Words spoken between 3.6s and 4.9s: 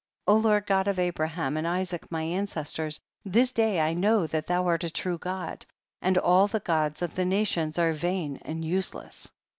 I know that thou art a